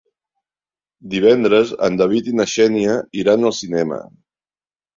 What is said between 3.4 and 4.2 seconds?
al cinema.